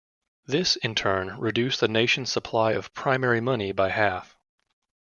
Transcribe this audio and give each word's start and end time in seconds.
This, 0.47 0.77
in 0.77 0.95
turn, 0.95 1.37
reduced 1.39 1.79
the 1.79 1.87
nation's 1.87 2.31
supply 2.31 2.71
of 2.71 2.91
primary 2.95 3.39
money 3.39 3.71
by 3.71 3.89
half. 3.89 4.35